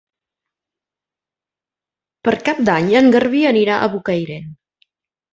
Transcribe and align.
Per 2.27 2.33
Cap 2.47 2.61
d'Any 2.69 2.89
en 3.01 3.09
Garbí 3.17 3.43
anirà 3.51 3.75
a 3.75 3.91
Bocairent. 3.97 4.49